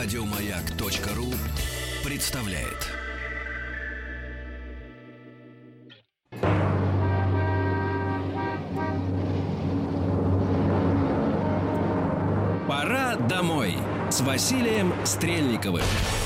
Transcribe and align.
Радиомаяк.ру 0.00 1.26
представляет. 2.04 2.86
Пора 12.68 13.16
домой 13.28 13.74
с 14.08 14.20
Василием 14.20 14.94
Стрельниковым. 15.04 15.82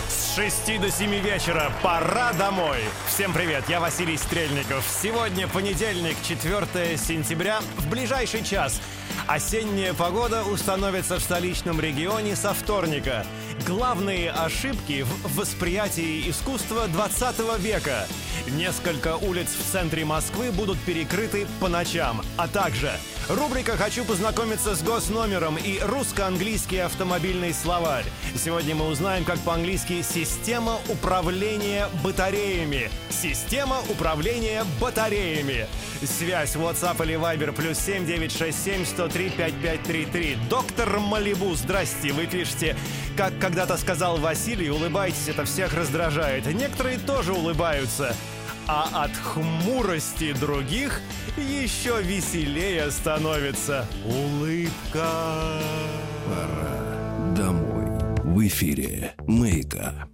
С 0.07 0.36
6 0.36 0.79
до 0.79 0.91
7 0.91 1.11
вечера 1.20 1.73
пора 1.82 2.34
домой. 2.34 2.80
Всем 3.09 3.32
привет, 3.32 3.64
я 3.70 3.80
Василий 3.80 4.18
Стрельников. 4.18 4.84
Сегодня 4.86 5.48
понедельник, 5.48 6.16
4 6.23 6.98
сентября. 6.98 7.61
В 7.79 7.89
ближайший 7.89 8.45
час 8.45 8.82
осенняя 9.27 9.95
погода 9.95 10.45
установится 10.45 11.16
в 11.18 11.20
столичном 11.23 11.80
регионе 11.80 12.36
со 12.36 12.52
вторника. 12.52 13.24
Главные 13.66 14.30
ошибки 14.33 15.02
в 15.02 15.37
восприятии 15.37 16.29
искусства 16.29 16.89
20 16.89 17.61
века. 17.61 18.09
Несколько 18.48 19.16
улиц 19.16 19.48
в 19.51 19.73
центре 19.73 20.05
Москвы 20.05 20.51
будут 20.51 20.79
перекрыты 20.80 21.47
по 21.61 21.69
ночам, 21.69 22.23
а 22.37 22.48
также 22.48 22.91
рубрика 23.29 23.77
«Хочу 23.77 24.05
познакомиться 24.05 24.75
с 24.75 24.83
госномером» 24.83 25.57
и 25.57 25.79
русско-английский 25.80 26.79
автомобильный 26.79 27.55
словарь. 27.55 28.07
Сегодня 28.37 28.75
мы 28.75 28.88
узнаем, 28.88 29.25
как 29.25 29.38
по-английски 29.41 30.02
«система 30.02 30.79
управления 30.88 31.87
батареями». 32.02 32.91
Система 33.10 33.79
управления 33.91 34.65
батареями. 34.80 35.66
Связь 36.02 36.57
WhatsApp 36.57 37.05
или 37.05 37.15
Viber 37.15 37.52
плюс 37.52 37.79
7967 37.79 38.85
103 38.87 39.30
5533. 39.30 40.38
Доктор 40.51 40.99
Малибу, 40.99 41.55
здрасте, 41.55 42.13
вы 42.13 42.27
пишете, 42.27 42.77
как 43.16 43.38
когда-то 43.52 43.76
сказал 43.76 44.16
Василий, 44.16 44.70
улыбайтесь, 44.70 45.28
это 45.28 45.45
всех 45.45 45.74
раздражает. 45.74 46.46
Некоторые 46.46 46.98
тоже 46.98 47.34
улыбаются 47.34 48.14
а 48.66 49.04
от 49.04 49.10
хмурости 49.10 50.32
других 50.32 51.02
еще 51.36 52.00
веселее 52.00 52.90
становится 52.90 53.86
улыбка. 54.06 55.06
Пора 56.26 57.34
домой. 57.36 57.84
В 58.24 58.46
эфире 58.46 59.12
«Маяка». 59.26 60.08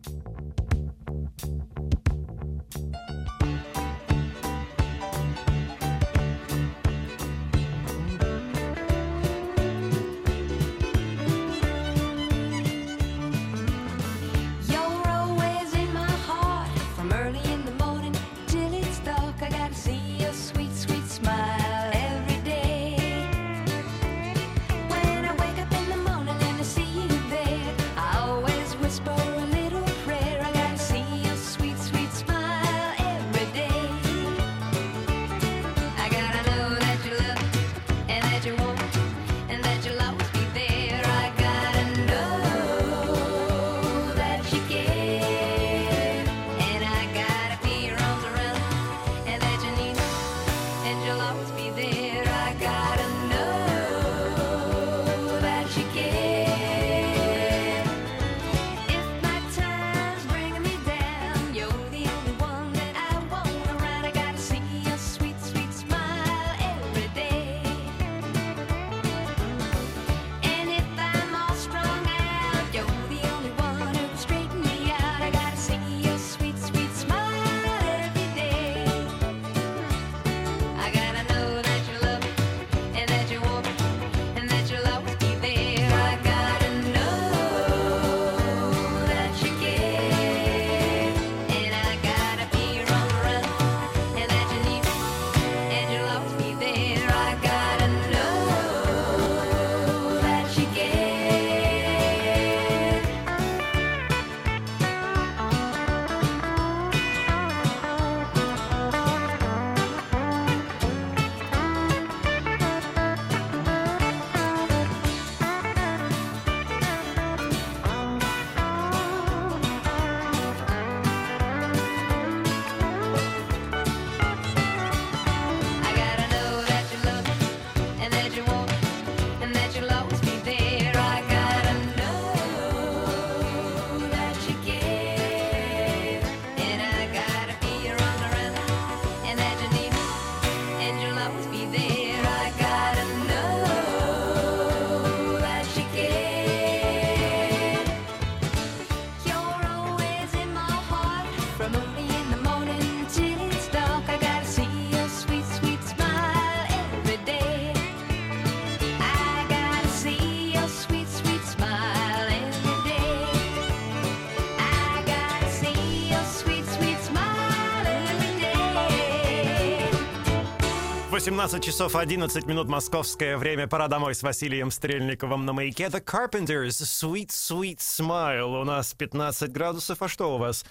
18 171.19 171.61
часов 171.65 171.97
11 171.97 172.47
минут 172.47 172.69
московское 172.69 173.37
время. 173.37 173.67
Пора 173.67 173.89
домой 173.89 174.15
с 174.15 174.23
Василием 174.23 174.71
Стрельниковым 174.71 175.45
на 175.45 175.53
маяке. 175.53 175.87
The 175.87 176.01
Carpenters, 176.01 176.69
Sweet 176.69 177.31
Sweet 177.31 177.79
Smile. 177.79 178.61
У 178.61 178.63
нас 178.63 178.95
15 178.95 179.51
градусов. 179.51 180.01
А 180.01 180.07
что 180.07 180.37
у 180.37 180.39
вас? 180.39 180.65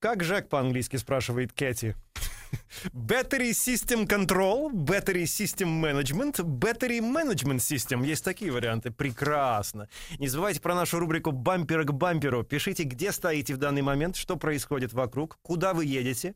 Как 0.00 0.22
Жек 0.22 0.50
по-английски 0.50 0.96
спрашивает 0.96 1.54
Кэти? 1.54 1.96
Battery 2.92 3.52
System 3.52 4.06
Control, 4.06 4.70
Battery 4.70 5.22
System 5.22 5.80
Management, 5.80 6.42
Battery 6.42 7.00
Management 7.00 7.60
System. 7.60 8.04
Есть 8.04 8.22
такие 8.22 8.52
варианты. 8.52 8.90
Прекрасно. 8.90 9.88
Не 10.18 10.28
забывайте 10.28 10.60
про 10.60 10.74
нашу 10.74 10.98
рубрику 10.98 11.32
«Бампер 11.32 11.84
к 11.84 11.90
бамперу». 11.90 12.44
Пишите, 12.44 12.82
где 12.82 13.12
стоите 13.12 13.54
в 13.54 13.56
данный 13.56 13.80
момент, 13.80 14.16
что 14.16 14.36
происходит 14.36 14.92
вокруг, 14.92 15.38
куда 15.40 15.72
вы 15.72 15.86
едете. 15.86 16.34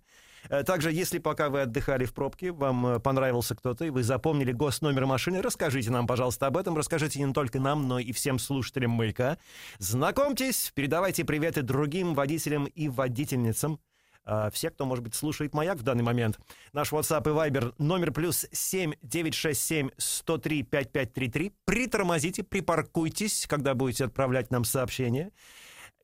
Э, 0.48 0.62
Также, 0.62 0.92
если 0.92 1.18
пока 1.18 1.50
вы 1.50 1.62
отдыхали 1.62 2.04
в 2.04 2.14
пробке, 2.14 2.52
вам 2.52 2.86
э, 2.86 3.00
понравился 3.00 3.54
кто-то, 3.54 3.84
и 3.84 3.90
вы 3.90 4.02
запомнили 4.02 4.52
госномер 4.52 5.06
машины, 5.06 5.42
расскажите 5.42 5.90
нам, 5.90 6.06
пожалуйста, 6.06 6.46
об 6.46 6.56
этом. 6.56 6.76
Расскажите 6.76 7.22
не 7.22 7.32
только 7.32 7.60
нам, 7.60 7.86
но 7.88 7.98
и 7.98 8.12
всем 8.12 8.38
слушателям 8.38 8.92
«Маяка». 8.92 9.38
Знакомьтесь, 9.78 10.72
передавайте 10.74 11.24
приветы 11.24 11.62
другим 11.62 12.14
водителям 12.14 12.66
и 12.66 12.88
водительницам. 12.88 13.80
а, 14.24 14.50
все, 14.50 14.70
кто, 14.70 14.84
может 14.84 15.04
быть, 15.04 15.14
слушает 15.14 15.54
«Маяк» 15.54 15.78
в 15.78 15.82
данный 15.82 16.04
момент. 16.04 16.38
Наш 16.72 16.92
WhatsApp 16.92 17.22
и 17.22 17.50
Viber 17.50 17.74
номер 17.78 18.12
плюс 18.12 18.46
7 18.52 18.92
967 19.02 19.90
103 19.96 20.62
5533. 20.64 21.52
Притормозите, 21.64 22.42
припаркуйтесь, 22.42 23.46
когда 23.48 23.74
будете 23.74 24.04
отправлять 24.04 24.50
нам 24.50 24.64
сообщение. 24.64 25.32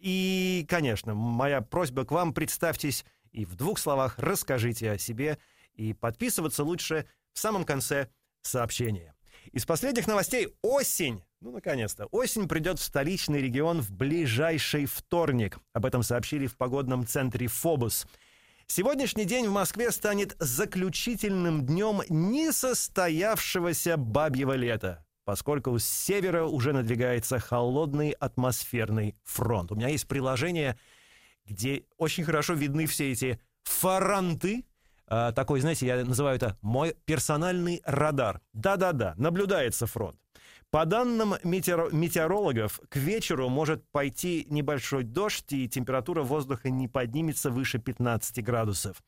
И, 0.00 0.66
конечно, 0.68 1.14
моя 1.14 1.60
просьба 1.60 2.04
к 2.04 2.12
вам, 2.12 2.32
представьтесь 2.32 3.04
и 3.34 3.44
в 3.44 3.56
двух 3.56 3.78
словах 3.78 4.18
расскажите 4.18 4.92
о 4.92 4.98
себе. 4.98 5.38
И 5.74 5.92
подписываться 5.92 6.62
лучше 6.62 7.06
в 7.32 7.38
самом 7.40 7.64
конце 7.64 8.08
сообщения. 8.42 9.14
Из 9.52 9.66
последних 9.66 10.06
новостей 10.06 10.54
осень. 10.62 11.22
Ну, 11.40 11.50
наконец-то. 11.50 12.06
Осень 12.06 12.48
придет 12.48 12.78
в 12.78 12.82
столичный 12.82 13.42
регион 13.42 13.80
в 13.82 13.90
ближайший 13.90 14.86
вторник. 14.86 15.58
Об 15.72 15.84
этом 15.84 16.04
сообщили 16.04 16.46
в 16.46 16.56
погодном 16.56 17.06
центре 17.06 17.48
«Фобус». 17.48 18.06
Сегодняшний 18.66 19.26
день 19.26 19.48
в 19.48 19.52
Москве 19.52 19.90
станет 19.90 20.36
заключительным 20.38 21.66
днем 21.66 22.00
несостоявшегося 22.08 23.98
бабьего 23.98 24.54
лета, 24.54 25.04
поскольку 25.24 25.78
с 25.78 25.84
севера 25.84 26.46
уже 26.46 26.72
надвигается 26.72 27.38
холодный 27.38 28.12
атмосферный 28.12 29.16
фронт. 29.22 29.70
У 29.70 29.74
меня 29.74 29.88
есть 29.88 30.08
приложение, 30.08 30.78
где 31.46 31.84
очень 31.96 32.24
хорошо 32.24 32.54
видны 32.54 32.86
все 32.86 33.12
эти 33.12 33.40
фаранты, 33.64 34.64
а, 35.06 35.32
такой, 35.32 35.60
знаете, 35.60 35.86
я 35.86 36.04
называю 36.04 36.36
это 36.36 36.56
мой 36.62 36.96
персональный 37.04 37.82
радар. 37.84 38.40
Да-да-да, 38.52 39.14
наблюдается 39.16 39.86
фронт. 39.86 40.18
По 40.70 40.86
данным 40.86 41.34
метеор- 41.44 41.94
метеорологов, 41.94 42.80
к 42.88 42.96
вечеру 42.96 43.48
может 43.48 43.88
пойти 43.92 44.46
небольшой 44.50 45.04
дождь, 45.04 45.52
и 45.52 45.68
температура 45.68 46.22
воздуха 46.22 46.68
не 46.68 46.88
поднимется 46.88 47.50
выше 47.50 47.78
15 47.78 48.42
градусов. 48.42 49.00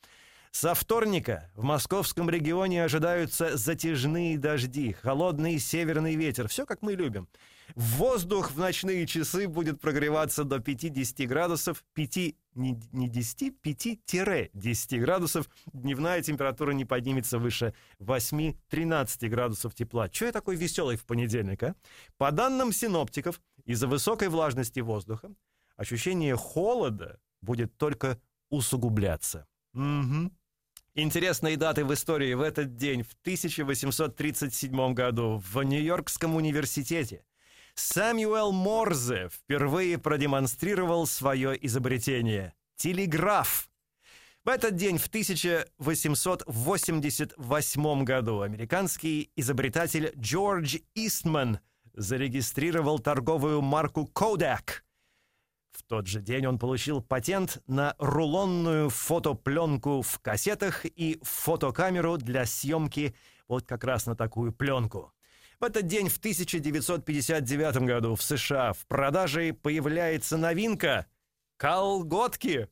Со 0.53 0.75
вторника 0.75 1.51
в 1.55 1.65
московском 1.65 2.31
регионе 2.31 2.85
ожидаются 2.85 3.57
затяжные 3.57 4.39
дожди, 4.39 4.93
холодный 4.93 5.59
северный 5.59 6.15
ветер. 6.15 6.49
Все 6.49 6.67
как 6.67 6.83
мы 6.83 6.93
любим. 6.93 7.29
Воздух 7.75 8.53
в 8.53 8.59
ночные 8.59 9.07
часы 9.07 9.49
будет 9.49 9.81
прогреваться 9.81 10.45
до 10.45 10.61
50 10.61 11.27
градусов, 11.29 11.85
5, 11.95 12.17
не, 12.55 12.81
не 12.93 13.09
10, 13.09 13.55
5-10 13.63 14.99
градусов. 15.01 15.49
Дневная 15.73 16.23
температура 16.23 16.73
не 16.73 16.85
поднимется 16.85 17.39
выше 17.39 17.75
8-13 17.99 19.29
градусов 19.29 19.75
тепла. 19.75 20.09
Че 20.09 20.27
я 20.27 20.33
такой 20.33 20.57
веселый 20.57 20.97
в 20.97 21.05
понедельник, 21.05 21.63
а? 21.63 21.75
По 22.17 22.31
данным 22.31 22.73
синоптиков, 22.73 23.41
из-за 23.65 23.89
высокой 23.89 24.29
влажности 24.29 24.81
воздуха 24.81 25.35
ощущение 25.77 26.37
холода 26.37 27.19
будет 27.43 27.77
только 27.77 28.21
усугубляться. 28.51 29.47
Угу. 29.75 30.31
Интересные 30.95 31.59
даты 31.59 31.85
в 31.85 31.93
истории 31.93 32.33
в 32.33 32.41
этот 32.41 32.77
день, 32.77 33.03
в 33.03 33.13
1837 33.21 34.95
году, 34.95 35.43
в 35.53 35.63
Нью-Йоркском 35.63 36.37
университете. 36.37 37.23
Самюэл 37.77 38.53
Морзе 38.53 39.29
впервые 39.31 39.99
продемонстрировал 39.99 41.07
свое 41.07 41.55
изобретение— 41.67 42.55
телеграф. 42.77 43.69
В 44.45 44.49
этот 44.49 44.77
день, 44.77 44.97
в 44.97 45.09
1888 45.09 48.05
году, 48.05 48.41
американский 48.41 49.31
изобретатель 49.37 50.15
Джордж 50.17 50.79
Истман 50.95 51.59
зарегистрировал 51.93 52.99
торговую 52.99 53.61
марку 53.61 54.11
Kodak. 54.15 54.81
В 55.73 55.83
тот 55.83 56.07
же 56.07 56.23
день 56.23 56.47
он 56.47 56.59
получил 56.59 57.03
патент 57.03 57.63
на 57.67 57.95
рулонную 57.99 58.89
фотопленку 58.89 60.01
в 60.01 60.19
кассетах 60.21 60.87
и 60.87 61.21
фотокамеру 61.23 62.17
для 62.17 62.47
съемки 62.47 63.15
вот 63.49 63.67
как 63.67 63.85
раз 63.85 64.07
на 64.07 64.17
такую 64.17 64.53
пленку. 64.53 65.13
В 65.59 65.65
этот 65.65 65.87
день 65.87 66.09
в 66.11 66.19
1959 66.19 67.77
году 67.79 68.15
в 68.15 68.23
США 68.23 68.75
в 68.75 68.87
продаже 68.87 69.55
появляется 69.55 70.37
новинка— 70.37 71.07
колготки. 71.57 72.69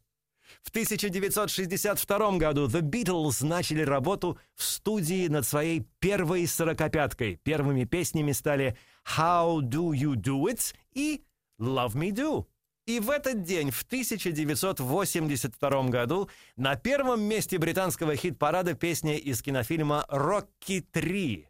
В 0.62 0.68
1962 0.68 2.36
году 2.36 2.66
The 2.66 2.82
Beatles 2.82 3.42
начали 3.44 3.80
работу 3.80 4.38
в 4.54 4.62
студии 4.62 5.28
над 5.28 5.46
своей 5.46 5.88
первой 5.98 6.46
сорокопяткой. 6.46 7.36
Первыми 7.36 7.84
песнями 7.84 8.32
стали 8.32 8.76
«How 9.16 9.60
Do 9.60 9.92
You 9.92 10.14
Do 10.14 10.42
It» 10.44 10.74
и 10.92 11.24
«Love 11.58 11.94
Me 11.94 12.10
Do». 12.10 12.46
И 12.86 13.00
в 13.00 13.08
этот 13.08 13.44
день, 13.44 13.70
в 13.70 13.82
1982 13.84 15.82
году, 15.84 16.28
на 16.56 16.76
первом 16.76 17.22
месте 17.22 17.56
британского 17.56 18.14
хит-парада 18.14 18.74
песня 18.74 19.16
из 19.16 19.40
кинофильма 19.40 20.04
«Рокки 20.08 20.86
3» 20.92 21.46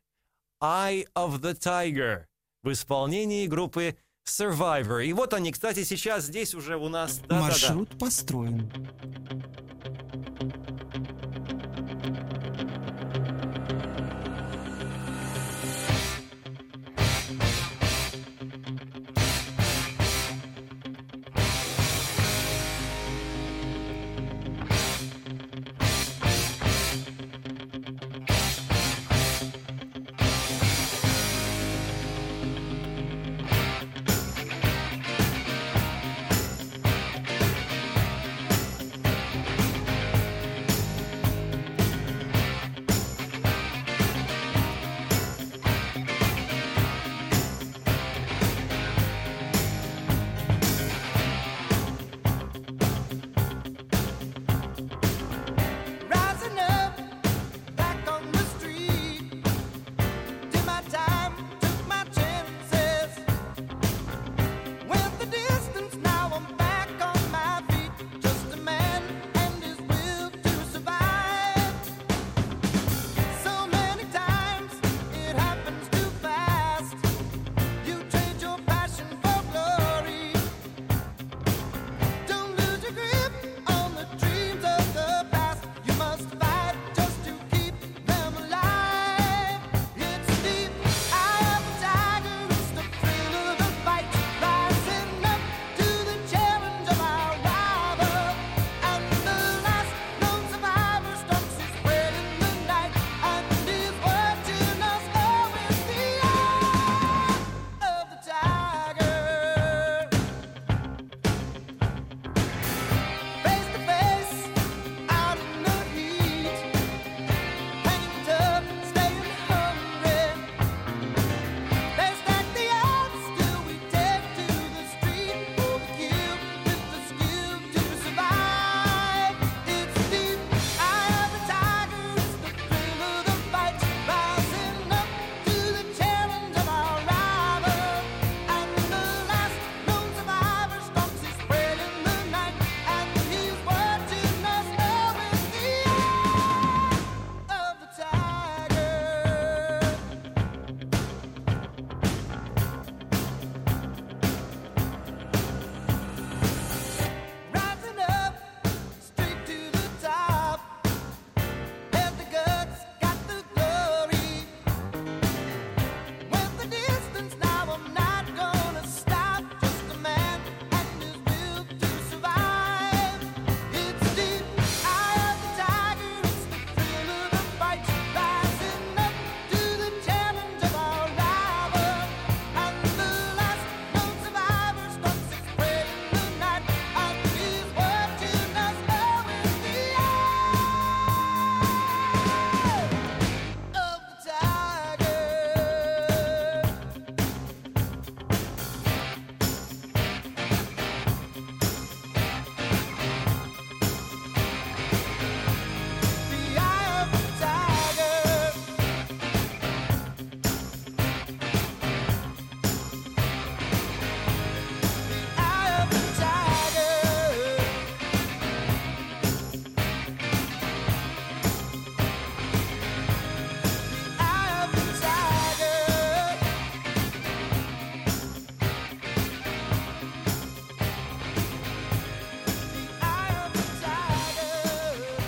«Eye 0.64 1.06
of 1.14 1.42
the 1.42 1.52
Tiger» 1.52 2.24
в 2.62 2.72
исполнении 2.72 3.46
группы 3.46 3.98
Survivor. 4.26 5.04
И 5.04 5.12
вот 5.12 5.34
они, 5.34 5.52
кстати, 5.52 5.84
сейчас 5.84 6.24
здесь 6.24 6.54
уже 6.54 6.78
у 6.78 6.88
нас... 6.88 7.18
Да-да-да. 7.18 7.40
Маршрут 7.42 7.98
построен. 7.98 8.72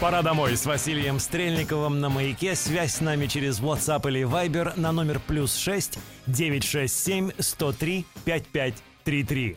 Пора 0.07 0.23
домой 0.23 0.57
с 0.57 0.65
Василием 0.67 1.19
Стрельниковым 1.19 1.99
на 1.99 2.09
маяке. 2.09 2.55
Связь 2.55 2.95
с 2.95 3.01
нами 3.01 3.27
через 3.27 3.59
WhatsApp 3.59 4.09
или 4.09 4.21
Viber 4.21 4.79
на 4.79 4.93
номер 4.93 5.19
плюс 5.19 5.57
6 5.57 5.99
967 6.29 7.33
103 7.37 8.07
5533. 8.25 9.57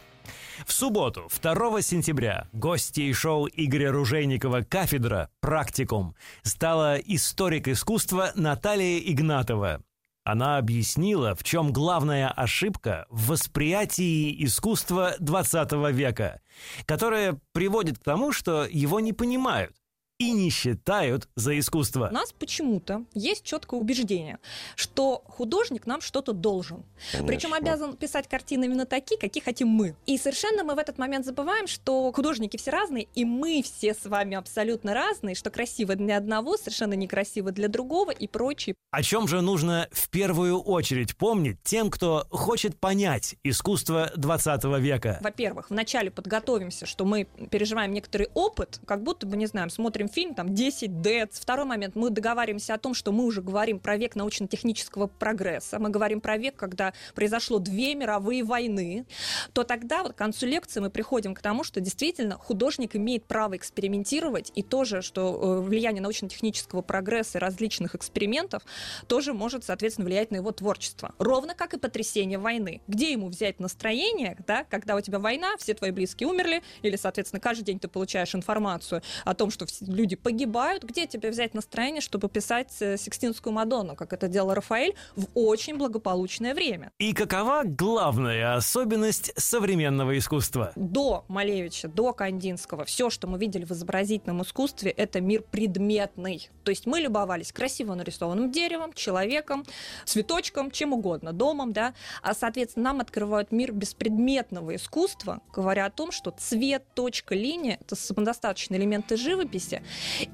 В 0.65 0.71
субботу, 0.71 1.29
2 1.39 1.81
сентября, 1.83 2.47
гостьей 2.51 3.13
шоу 3.13 3.47
Игоря 3.47 3.91
Ружейникова 3.91 4.61
«Кафедра. 4.67 5.29
Практикум» 5.39 6.15
стала 6.41 6.95
историк 6.97 7.67
искусства 7.67 8.31
Наталья 8.33 8.97
Игнатова. 8.97 9.83
Она 10.23 10.57
объяснила, 10.57 11.35
в 11.35 11.43
чем 11.43 11.71
главная 11.71 12.27
ошибка 12.27 13.05
в 13.11 13.27
восприятии 13.27 14.43
искусства 14.43 15.13
20 15.19 15.71
века, 15.93 16.41
которая 16.87 17.39
приводит 17.51 17.99
к 17.99 18.03
тому, 18.03 18.31
что 18.31 18.65
его 18.65 18.99
не 18.99 19.13
понимают 19.13 19.78
и 20.19 20.31
не 20.31 20.49
считают 20.49 21.29
за 21.35 21.57
искусство. 21.57 22.09
У 22.11 22.13
нас 22.13 22.33
почему-то 22.33 23.05
есть 23.13 23.43
четкое 23.45 23.79
убеждение, 23.79 24.39
что 24.75 25.23
художник 25.25 25.87
нам 25.87 26.01
что-то 26.01 26.33
должен. 26.33 26.83
Причем 27.25 27.53
обязан 27.53 27.95
писать 27.95 28.27
картины 28.27 28.65
именно 28.65 28.85
такие, 28.85 29.17
какие 29.17 29.41
хотим 29.41 29.69
мы. 29.69 29.95
И 30.05 30.17
совершенно 30.17 30.65
мы 30.65 30.75
в 30.75 30.77
этот 30.77 30.97
момент 30.97 31.25
забываем, 31.25 31.67
что 31.67 32.11
художники 32.11 32.57
все 32.57 32.69
разные, 32.69 33.07
и 33.15 33.23
мы 33.23 33.63
все 33.63 33.93
с 33.93 34.05
вами 34.05 34.35
абсолютно 34.35 34.93
разные, 34.93 35.35
что 35.35 35.49
красиво 35.49 35.95
для 35.95 36.17
одного, 36.17 36.57
совершенно 36.57 36.95
некрасиво 36.95 37.51
для 37.51 37.69
другого 37.69 38.11
и 38.11 38.27
прочее. 38.27 38.75
О 38.91 39.01
чем 39.01 39.25
же 39.27 39.39
нужно 39.39 39.87
в 39.91 40.09
первую 40.09 40.59
очередь 40.59 41.15
помнить 41.15 41.63
тем, 41.63 41.89
кто 41.89 42.27
хочет 42.29 42.77
понять 42.77 43.35
искусство 43.43 44.11
20 44.17 44.65
века? 44.81 45.19
Во-первых, 45.21 45.69
вначале 45.69 46.11
подготовимся, 46.11 46.85
что 46.85 47.05
мы 47.05 47.25
переживаем 47.49 47.93
некоторый 47.93 48.27
опыт, 48.33 48.81
как 48.85 49.01
будто 49.01 49.25
бы, 49.25 49.37
не 49.37 49.45
знаем, 49.45 49.69
смотрим 49.69 50.08
фильм, 50.09 50.33
там, 50.33 50.53
10 50.53 51.01
ДЭЦ. 51.01 51.39
Второй 51.39 51.65
момент, 51.65 51.95
мы 51.95 52.09
договариваемся 52.09 52.73
о 52.73 52.77
том, 52.77 52.93
что 52.93 53.11
мы 53.11 53.25
уже 53.25 53.41
говорим 53.41 53.79
про 53.79 53.97
век 53.97 54.15
научно-технического 54.15 55.07
прогресса, 55.07 55.79
мы 55.79 55.89
говорим 55.89 56.21
про 56.21 56.37
век, 56.37 56.55
когда 56.55 56.93
произошло 57.15 57.59
две 57.59 57.95
мировые 57.95 58.43
войны, 58.43 59.05
то 59.53 59.63
тогда 59.63 60.03
вот 60.03 60.13
к 60.13 60.15
концу 60.15 60.45
лекции 60.45 60.79
мы 60.79 60.89
приходим 60.89 61.33
к 61.33 61.41
тому, 61.41 61.63
что 61.63 61.79
действительно 61.79 62.35
художник 62.37 62.95
имеет 62.95 63.25
право 63.25 63.55
экспериментировать, 63.55 64.51
и 64.55 64.63
тоже, 64.63 65.01
что 65.01 65.61
э, 65.63 65.67
влияние 65.67 66.01
научно-технического 66.01 66.81
прогресса 66.81 67.37
и 67.37 67.41
различных 67.41 67.95
экспериментов 67.95 68.63
тоже 69.07 69.33
может, 69.33 69.63
соответственно, 69.63 70.05
влиять 70.05 70.31
на 70.31 70.37
его 70.37 70.51
творчество. 70.51 71.13
Ровно 71.17 71.55
как 71.55 71.73
и 71.73 71.77
потрясение 71.77 72.37
войны. 72.37 72.81
Где 72.87 73.11
ему 73.11 73.27
взять 73.27 73.59
настроение, 73.59 74.37
да, 74.47 74.63
когда 74.63 74.95
у 74.95 75.01
тебя 75.01 75.19
война, 75.19 75.55
все 75.57 75.73
твои 75.73 75.91
близкие 75.91 76.27
умерли, 76.27 76.63
или, 76.81 76.95
соответственно, 76.95 77.39
каждый 77.39 77.63
день 77.63 77.79
ты 77.79 77.87
получаешь 77.87 78.33
информацию 78.35 79.01
о 79.25 79.33
том, 79.33 79.51
что 79.51 79.65
люди 79.99 80.15
погибают, 80.15 80.83
где 80.83 81.05
тебе 81.07 81.29
взять 81.29 81.53
настроение, 81.53 82.01
чтобы 82.01 82.29
писать 82.29 82.73
э, 82.79 82.95
Сикстинскую 82.97 83.51
Мадонну, 83.51 83.95
как 83.95 84.13
это 84.13 84.29
делал 84.29 84.53
Рафаэль, 84.53 84.95
в 85.17 85.27
очень 85.35 85.77
благополучное 85.77 86.53
время. 86.55 86.91
И 86.99 87.13
какова 87.13 87.63
главная 87.65 88.55
особенность 88.55 89.33
современного 89.35 90.17
искусства? 90.17 90.71
До 90.77 91.25
Малевича, 91.27 91.89
до 91.89 92.13
Кандинского, 92.13 92.85
все, 92.85 93.09
что 93.09 93.27
мы 93.27 93.37
видели 93.37 93.65
в 93.65 93.71
изобразительном 93.71 94.41
искусстве, 94.41 94.91
это 94.91 95.19
мир 95.19 95.43
предметный. 95.51 96.49
То 96.63 96.71
есть 96.71 96.85
мы 96.85 97.01
любовались 97.01 97.51
красиво 97.51 97.93
нарисованным 97.93 98.51
деревом, 98.51 98.93
человеком, 98.93 99.65
цветочком, 100.05 100.71
чем 100.71 100.93
угодно, 100.93 101.33
домом, 101.33 101.73
да. 101.73 101.93
А, 102.21 102.33
соответственно, 102.33 102.85
нам 102.85 103.01
открывают 103.01 103.51
мир 103.51 103.73
беспредметного 103.73 104.75
искусства, 104.75 105.41
говоря 105.53 105.87
о 105.87 105.89
том, 105.89 106.11
что 106.11 106.31
цвет, 106.31 106.85
точка, 106.93 107.35
линия— 107.35 107.77
это 107.81 107.95
самодостаточные 107.95 108.79
элементы 108.79 109.17
живописи. 109.17 109.83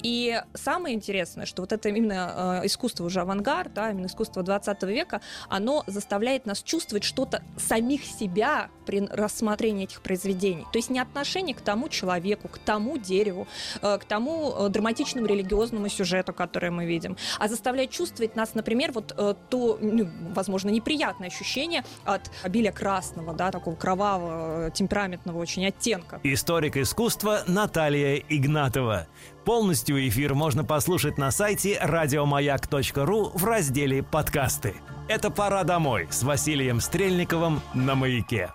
И 0.03 0.41
самое 0.53 0.95
интересное, 0.95 1.45
что 1.45 1.61
вот 1.61 1.71
это 1.71 1.89
именно 1.89 2.61
э, 2.63 2.67
искусство 2.67 3.05
уже 3.05 3.21
авангард, 3.21 3.73
да, 3.73 3.91
именно 3.91 4.07
искусство 4.07 4.43
20 4.43 4.83
века, 4.83 5.21
оно 5.49 5.83
заставляет 5.87 6.45
нас 6.45 6.61
чувствовать 6.61 7.03
что-то 7.03 7.43
самих 7.57 8.03
себя 8.03 8.69
при 8.85 9.05
рассмотрении 9.07 9.85
этих 9.85 10.01
произведений. 10.01 10.65
То 10.71 10.77
есть 10.77 10.89
не 10.89 10.99
отношение 10.99 11.55
к 11.55 11.61
тому 11.61 11.89
человеку, 11.89 12.47
к 12.47 12.57
тому 12.57 12.97
дереву, 12.97 13.47
э, 13.81 13.97
к 13.97 14.05
тому 14.05 14.53
э, 14.57 14.69
драматичному 14.69 15.27
религиозному 15.27 15.89
сюжету, 15.89 16.33
который 16.33 16.69
мы 16.69 16.85
видим, 16.85 17.17
а 17.39 17.47
заставляет 17.47 17.91
чувствовать 17.91 18.35
нас, 18.35 18.53
например, 18.53 18.91
вот 18.91 19.07
то, 19.49 19.77
ну, 19.81 20.09
возможно, 20.33 20.69
неприятное 20.69 21.27
ощущение 21.27 21.83
от 22.03 22.29
обилия 22.43 22.71
красного, 22.71 23.33
да, 23.33 23.51
такого 23.51 23.75
кровавого, 23.75 24.71
темпераментного 24.71 25.39
очень 25.39 25.65
оттенка. 25.65 26.19
Историк 26.23 26.77
искусства 26.77 27.43
Наталья 27.47 28.15
Игнатова. 28.29 29.07
Полностью 29.45 30.07
эфир 30.07 30.33
можно 30.33 30.63
послушать 30.63 31.19
на 31.19 31.29
сайте 31.29 31.77
радиомаяк.ру 31.79 33.31
в 33.35 33.45
разделе 33.45 34.01
«Подкасты». 34.01 34.73
Это 35.07 35.29
«Пора 35.29 35.63
домой» 35.63 36.07
с 36.09 36.23
Василием 36.23 36.81
Стрельниковым 36.81 37.61
на 37.75 37.93
«Маяке». 37.93 38.51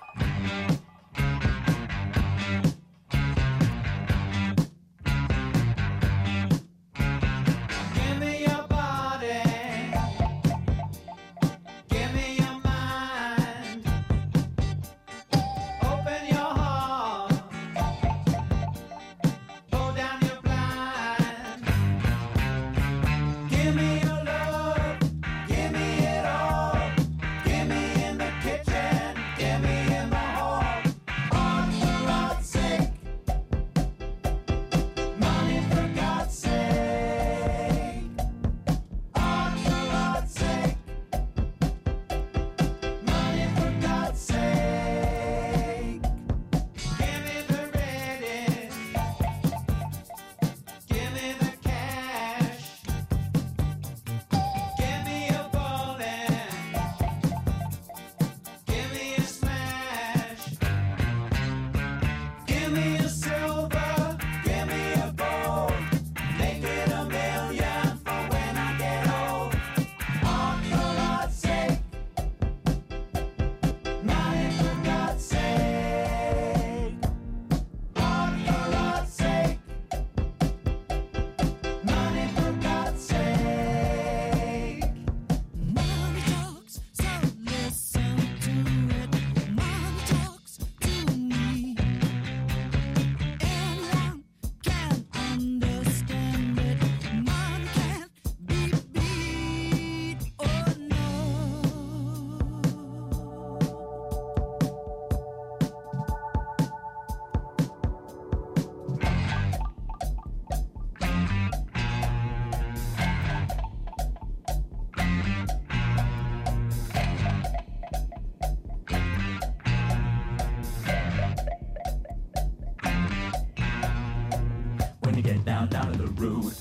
Down, 125.69 125.69
down 125.69 125.93
to 125.93 125.99
the 125.99 126.07
root, 126.13 126.55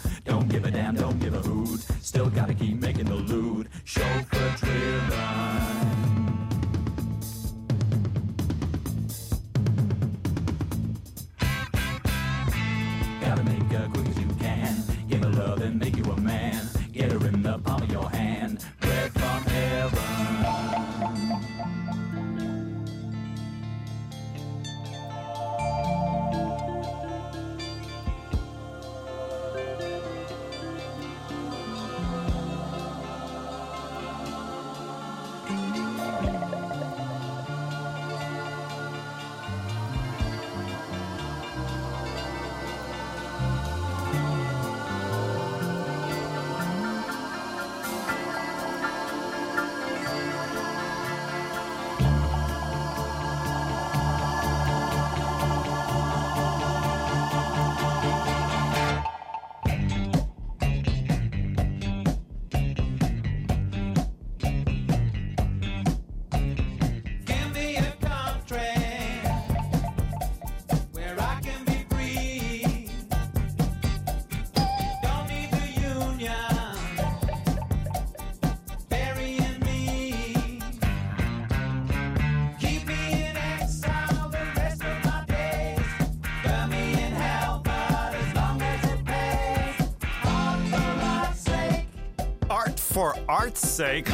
for 92.99 93.15
art's 93.29 93.65
sake. 93.65 94.11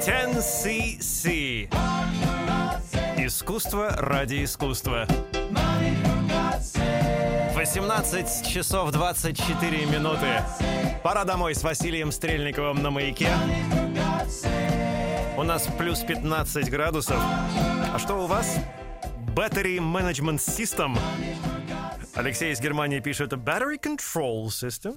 10cc. 0.00 1.68
Искусство 3.18 3.90
ради 3.98 4.44
искусства. 4.44 5.06
18 7.54 8.48
часов 8.48 8.92
24 8.92 9.84
минуты. 9.86 10.42
Пора 11.02 11.24
домой 11.24 11.54
с 11.54 11.62
Василием 11.62 12.10
Стрельниковым 12.10 12.82
на 12.82 12.90
маяке. 12.90 13.28
У 15.36 15.42
нас 15.42 15.68
плюс 15.76 16.00
15 16.00 16.70
градусов. 16.70 17.20
А 17.92 17.98
что 17.98 18.24
у 18.24 18.26
вас? 18.26 18.56
Battery 19.34 19.76
Management 19.80 20.38
System. 20.38 20.98
Алексей 22.14 22.54
из 22.54 22.60
Германии 22.60 23.00
пишет 23.00 23.34
Battery 23.34 23.78
Control 23.78 24.46
System. 24.46 24.96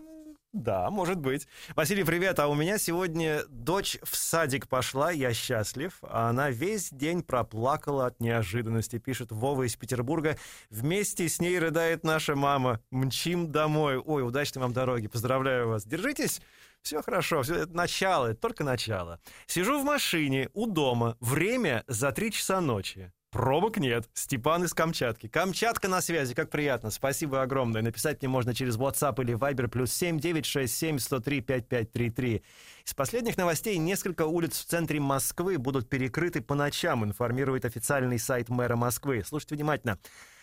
Да, 0.53 0.91
может 0.91 1.17
быть. 1.17 1.47
Василий, 1.75 2.03
привет. 2.03 2.37
А 2.37 2.47
у 2.47 2.53
меня 2.53 2.77
сегодня 2.77 3.43
дочь 3.49 3.97
в 4.03 4.15
садик 4.15 4.67
пошла, 4.67 5.09
я 5.09 5.33
счастлив. 5.33 5.97
А 6.03 6.29
она 6.29 6.51
весь 6.51 6.91
день 6.91 7.23
проплакала 7.23 8.05
от 8.05 8.19
неожиданности, 8.19 8.99
пишет 8.99 9.31
Вова 9.31 9.63
из 9.63 9.75
Петербурга. 9.75 10.37
Вместе 10.69 11.27
с 11.27 11.41
ней 11.41 11.57
рыдает 11.57 12.03
наша 12.03 12.35
мама. 12.35 12.79
Мчим 12.91 13.51
домой. 13.51 13.97
Ой, 13.97 14.21
удачной 14.21 14.61
вам 14.61 14.73
дороги. 14.73 15.07
Поздравляю 15.07 15.69
вас. 15.69 15.85
Держитесь. 15.85 16.39
Все 16.83 17.01
хорошо, 17.01 17.43
все 17.43 17.55
это 17.55 17.73
начало, 17.73 18.27
это 18.27 18.41
только 18.41 18.65
начало. 18.65 19.21
Сижу 19.47 19.79
в 19.79 19.85
машине 19.85 20.49
у 20.53 20.67
дома, 20.67 21.15
время 21.21 21.85
за 21.87 22.11
три 22.11 22.29
часа 22.29 22.59
ночи. 22.59 23.13
Пробок 23.33 23.77
нет. 23.77 24.07
Степан 24.13 24.63
из 24.63 24.75
Камчатки. 24.75 25.27
Камчатка 25.27 25.87
на 25.87 26.01
связи, 26.01 26.35
как 26.35 26.51
приятно. 26.51 26.91
Спасибо 26.91 27.41
огромное. 27.41 27.81
Написать 27.81 28.21
мне 28.21 28.29
можно 28.29 28.53
через 28.53 28.77
WhatsApp 28.77 29.19
или 29.23 29.33
Viber 29.33 29.67
плюс 29.69 29.91
7 29.91 30.19
967 30.19 30.99
103 30.99 31.41
5533. 31.41 32.43
Из 32.85 32.93
последних 32.93 33.35
новостей 33.35 33.79
несколько 33.79 34.27
улиц 34.27 34.59
в 34.59 34.65
центре 34.65 34.99
Москвы 34.99 35.57
будут 35.57 35.89
перекрыты 35.89 36.41
по 36.41 36.53
ночам, 36.53 37.03
информирует 37.03 37.65
официальный 37.65 38.19
сайт 38.19 38.49
мэра 38.49 38.75
Москвы. 38.75 39.23
Слушайте 39.25 39.55
внимательно. 39.55 39.97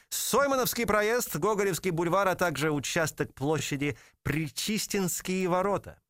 Соймановский 0.09 0.85
проезд, 0.85 1.37
Гоголевский 1.37 1.93
бульвар, 1.93 2.27
а 2.27 2.35
также 2.35 2.73
участок 2.73 3.33
площади 3.35 3.97
Причистинские 4.25 5.49
ворота. 5.49 6.01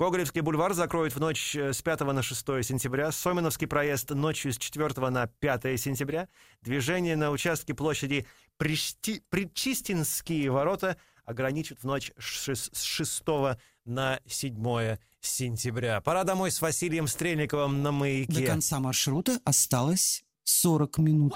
Гоголевский 0.00 0.40
бульвар 0.40 0.72
закроют 0.72 1.14
в 1.14 1.20
ночь 1.20 1.54
э, 1.54 1.74
с 1.74 1.82
5 1.82 2.00
на 2.00 2.22
6 2.22 2.40
сентября, 2.64 3.12
Соминовский 3.12 3.66
проезд 3.66 4.08
ночью 4.08 4.50
с 4.50 4.56
4 4.56 5.10
на 5.10 5.26
5 5.26 5.78
сентября, 5.78 6.26
движение 6.62 7.16
на 7.16 7.30
участке 7.30 7.74
площади 7.74 8.26
Пришти- 8.58 9.20
Причистинские 9.28 10.50
ворота 10.50 10.96
ограничат 11.26 11.80
в 11.80 11.84
ночь 11.84 12.12
с 12.18 12.70
6 12.72 13.22
на 13.84 14.20
7 14.26 14.96
сентября. 15.20 16.00
Пора 16.00 16.24
домой 16.24 16.50
с 16.50 16.62
Василием 16.62 17.06
Стрельниковым 17.06 17.82
на 17.82 17.90
До 17.90 17.92
маяке. 17.92 18.46
конца 18.46 18.80
маршрута 18.80 19.38
осталось 19.44 20.24
40 20.44 20.96
минут. 20.96 21.34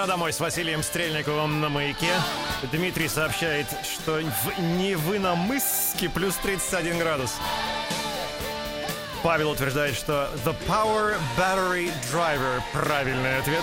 «Пора 0.00 0.12
домой» 0.12 0.32
с 0.32 0.40
Василием 0.40 0.82
Стрельниковым 0.82 1.60
на 1.60 1.68
маяке. 1.68 2.14
Дмитрий 2.72 3.06
сообщает, 3.06 3.66
что 3.84 4.12
в 4.12 4.58
Невыномысске 4.58 6.08
плюс 6.08 6.36
31 6.36 6.98
градус. 6.98 7.36
Павел 9.22 9.50
утверждает, 9.50 9.94
что 9.94 10.30
The 10.42 10.56
Power 10.66 11.18
Battery 11.36 11.92
Driver– 12.10 12.62
правильный 12.72 13.40
ответ. 13.40 13.62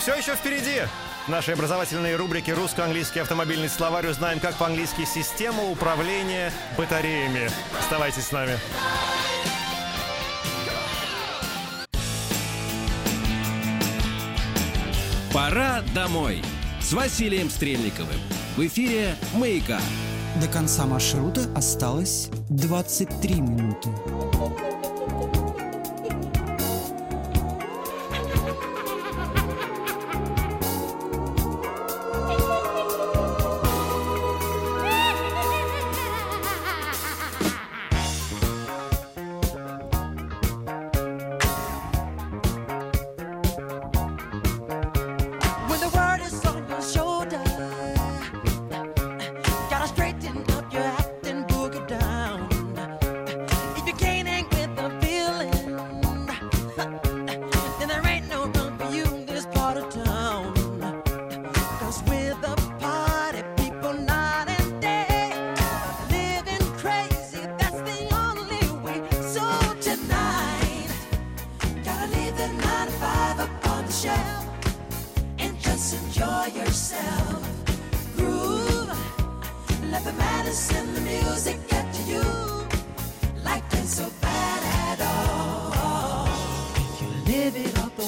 Все 0.00 0.16
еще 0.16 0.34
впереди. 0.34 0.82
В 1.26 1.28
нашей 1.28 1.54
образовательной 1.54 2.16
рубрике 2.16 2.54
«Русско-английский 2.54 3.20
автомобильный 3.20 3.68
словарь» 3.68 4.08
узнаем, 4.08 4.40
как 4.40 4.56
по-английски 4.56 5.04
«Система 5.04 5.62
управления 5.62 6.52
батареями». 6.76 7.48
Оставайтесь 7.78 8.26
с 8.26 8.32
нами. 8.32 8.58
Пора 15.32 15.82
домой 15.94 16.42
с 16.80 16.94
Василием 16.94 17.50
Стрельниковым. 17.50 18.16
В 18.56 18.66
эфире 18.66 19.14
«Маяка». 19.34 19.78
До 20.40 20.48
конца 20.48 20.86
маршрута 20.86 21.42
осталось 21.54 22.30
23 22.48 23.34
минуты. 23.42 23.90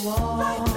wall. 0.04 0.69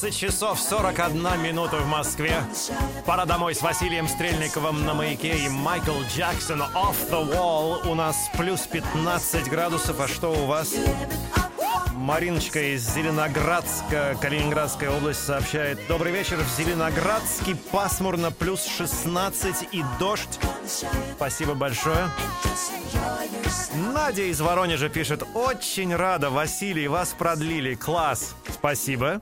17 0.00 0.16
часов 0.16 0.60
41 0.60 1.42
минута 1.42 1.78
в 1.78 1.86
Москве. 1.86 2.36
Пора 3.04 3.24
домой 3.24 3.56
с 3.56 3.62
Василием 3.62 4.06
Стрельниковым 4.06 4.84
на 4.86 4.94
маяке 4.94 5.36
и 5.36 5.48
Майкл 5.48 6.00
Джексон 6.08 6.62
Off 6.62 7.10
the 7.10 7.28
Wall. 7.34 7.88
У 7.88 7.96
нас 7.96 8.16
плюс 8.36 8.60
15 8.60 9.48
градусов, 9.48 9.98
а 9.98 10.06
что 10.06 10.32
у 10.32 10.46
вас? 10.46 10.72
Мариночка 11.94 12.74
из 12.74 12.88
Зеленоградска, 12.94 14.16
Калининградская 14.20 14.90
область 14.90 15.24
сообщает. 15.24 15.80
Добрый 15.88 16.12
вечер. 16.12 16.36
В 16.36 16.56
Зеленоградске 16.56 17.56
пасмурно, 17.72 18.30
плюс 18.30 18.64
16 18.66 19.68
и 19.72 19.84
дождь. 19.98 20.38
Спасибо 21.16 21.54
большое. 21.54 22.08
Надя 23.92 24.22
из 24.22 24.40
Воронежа 24.40 24.88
пишет. 24.90 25.24
Очень 25.34 25.96
рада, 25.96 26.30
Василий, 26.30 26.86
вас 26.86 27.14
продлили. 27.18 27.74
Класс. 27.74 28.36
Спасибо. 28.48 29.20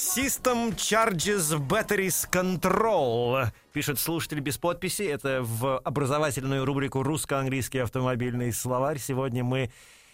System 0.00 0.74
Charges 0.76 1.58
Batteries 1.58 2.26
Control, 2.32 3.48
пишет 3.74 3.98
слушатель 3.98 4.40
без 4.40 4.56
подписи. 4.56 5.02
Это 5.02 5.42
в 5.42 5.78
образовательную 5.78 6.64
рубрику 6.64 7.02
«Русско-английский 7.02 7.80
автомобильный 7.80 8.50
словарь». 8.52 8.98
Сегодня 8.98 9.44
мы 9.44 9.70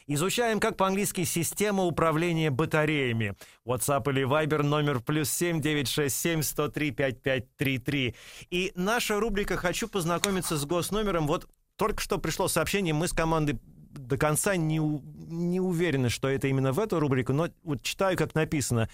Изучаем, 0.09 0.61
как 0.61 0.77
по-английски 0.77 1.25
система 1.25 1.83
управления 1.85 2.51
батареями. 2.51 3.35
WhatsApp 3.67 4.09
или 4.13 4.25
Viber 4.25 4.63
номер 4.63 5.01
плюс 5.01 5.31
7 5.31 5.61
967 5.61 6.43
103 6.43 6.91
5533. 6.93 8.15
И 8.51 8.73
наша 8.77 9.19
рубрика 9.19 9.57
«Хочу 9.57 9.89
познакомиться 9.89 10.57
с 10.57 10.65
госномером». 10.65 11.27
Вот 11.27 11.49
только 11.77 12.01
что 12.01 12.19
пришло 12.19 12.47
сообщение, 12.47 12.95
мы 12.95 13.09
с 13.09 13.13
командой 13.13 13.59
до 13.97 14.17
конца 14.17 14.57
не, 14.57 14.79
не 14.79 15.61
уверены, 15.61 16.09
что 16.09 16.29
это 16.29 16.49
именно 16.49 16.73
в 16.73 16.79
эту 16.79 17.01
рубрику, 17.01 17.33
но 17.33 17.49
вот 17.63 17.83
читаю, 17.83 18.17
как 18.17 18.35
написано. 18.35 18.89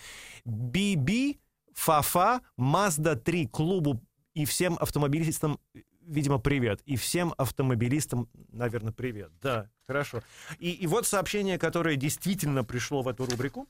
BB 0.47 1.39
Фафа 1.75 2.41
Mazda 2.59 3.17
3 3.17 3.47
клубу 3.47 4.01
и 4.35 4.45
всем 4.45 4.77
автомобилистам, 4.81 5.59
видимо, 6.07 6.39
привет. 6.39 6.81
И 6.85 6.97
всем 6.97 7.35
автомобилистам, 7.37 8.29
наверное, 8.53 8.93
привет. 8.93 9.31
Да, 9.41 9.69
хорошо. 9.87 10.23
И, 10.59 10.71
и 10.71 10.87
вот 10.87 11.07
сообщение, 11.07 11.59
которое 11.59 11.97
действительно 11.97 12.65
пришло 12.65 13.03
в 13.03 13.09
эту 13.09 13.27
рубрику. 13.27 13.69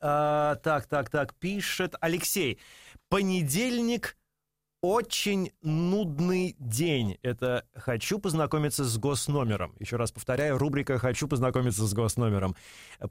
А, 0.00 0.56
так, 0.56 0.86
так, 0.86 1.10
так, 1.10 1.34
пишет 1.34 1.94
Алексей. 2.00 2.58
Понедельник 3.08 4.16
очень 4.80 5.52
нудный 5.62 6.56
день. 6.58 7.18
Это 7.22 7.66
«Хочу 7.74 8.18
познакомиться 8.18 8.84
с 8.84 8.98
госномером». 8.98 9.74
Еще 9.78 9.96
раз 9.96 10.12
повторяю, 10.12 10.58
рубрика 10.58 10.98
«Хочу 10.98 11.28
познакомиться 11.28 11.86
с 11.86 11.92
госномером». 11.92 12.56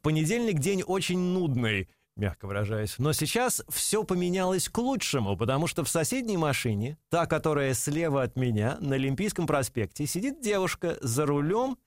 Понедельник 0.02 0.60
день 0.60 0.84
очень 0.84 1.20
нудный, 1.20 1.90
мягко 2.16 2.48
выражаясь. 2.48 2.98
Но 2.98 3.14
сейчас 3.14 3.64
все 3.70 4.04
поменялось 4.04 4.70
к 4.70 4.78
лучшему, 4.78 5.36
потому 5.38 5.68
что 5.68 5.84
в 5.84 5.90
соседней 5.90 6.38
машине, 6.38 6.98
та, 7.10 7.26
которая 7.26 7.74
слева 7.74 8.24
от 8.24 8.36
меня, 8.36 8.78
на 8.80 8.96
Олимпийском 8.96 9.48
проспекте, 9.48 10.06
сидит 10.06 10.42
девушка 10.42 10.98
за 11.02 11.26
рулем 11.26 11.78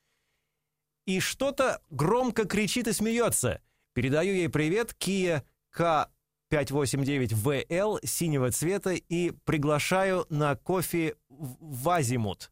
и 1.07 1.21
что-то 1.21 1.81
громко 1.91 2.45
кричит 2.45 2.89
и 2.89 2.93
смеется. 2.93 3.63
Передаю 3.95 4.35
ей 4.35 4.49
привет, 4.49 4.95
Kia 5.01 5.43
K589VL 6.51 7.99
синего 8.05 8.51
цвета 8.51 8.91
и 8.93 9.31
приглашаю 9.45 10.27
на 10.31 10.57
кофе 10.57 11.15
в 11.29 11.89
Азимут. 11.89 12.51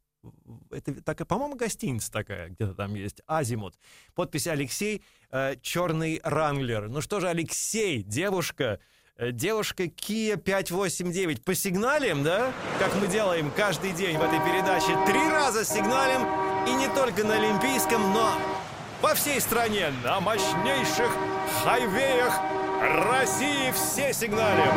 Это 0.70 1.02
такая, 1.02 1.26
по-моему, 1.26 1.56
гостиница 1.56 2.10
такая, 2.10 2.48
где-то 2.48 2.74
там 2.74 2.94
есть, 2.94 3.22
Азимут. 3.26 3.78
Подпись 4.14 4.46
Алексей, 4.46 5.02
э, 5.30 5.54
черный 5.62 6.20
ранглер. 6.24 6.88
Ну 6.88 7.00
что 7.00 7.20
же, 7.20 7.28
Алексей, 7.28 8.02
девушка, 8.02 8.80
э, 9.16 9.30
девушка 9.30 9.84
Kia 9.84 10.36
589. 10.36 11.44
Посигналим, 11.44 12.24
да? 12.24 12.52
Как 12.78 12.94
мы 12.96 13.06
делаем 13.06 13.50
каждый 13.56 13.92
день 13.92 14.18
в 14.18 14.22
этой 14.22 14.40
передаче. 14.40 14.98
Три 15.06 15.28
раза 15.28 15.64
сигналим, 15.64 16.22
и 16.66 16.72
не 16.74 16.88
только 16.94 17.24
на 17.24 17.34
Олимпийском, 17.34 18.02
но 18.12 18.32
по 19.00 19.14
всей 19.14 19.40
стране, 19.40 19.92
на 20.02 20.20
мощнейших 20.20 21.12
хайвеях 21.62 22.55
России 22.80 23.72
все 23.72 24.12
сигналим. 24.12 24.72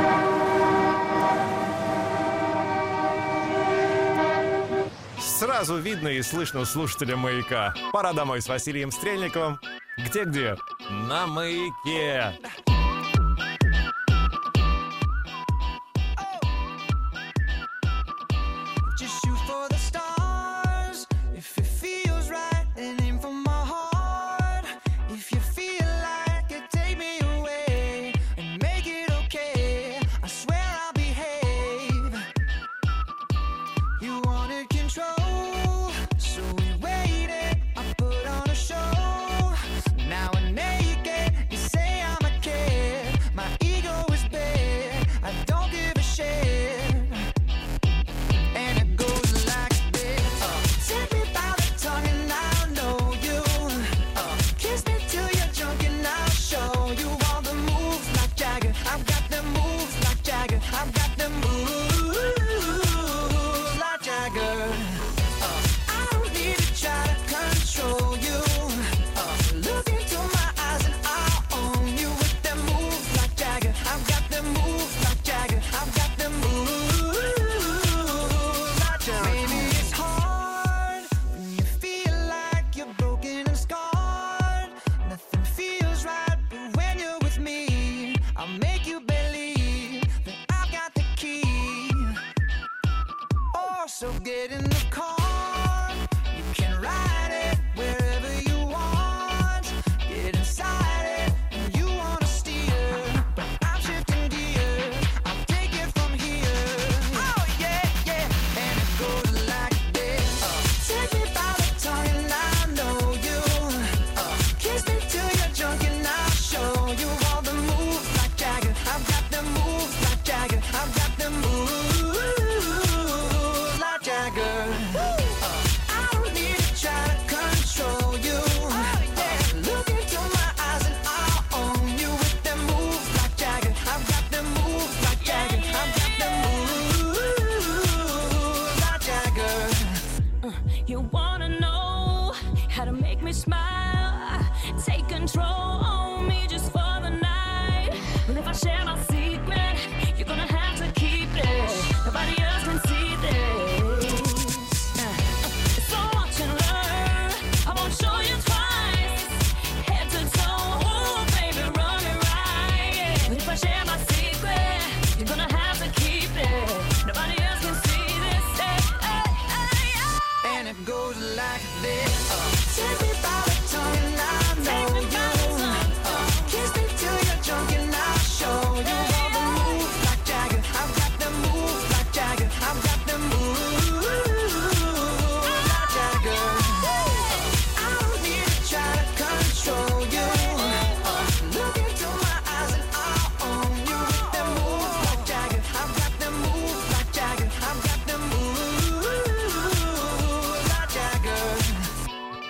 Сразу 5.20 5.78
видно 5.78 6.10
и 6.10 6.22
слышно 6.22 6.66
слушателя 6.66 7.16
«Маяка». 7.16 7.74
Пора 7.92 8.14
домой 8.14 8.42
с 8.42 8.48
Василием 8.50 8.92
Стрельниковым. 8.92 9.60
Где-где? 9.98 10.58
На 10.90 11.28
«Маяке». 11.28 12.38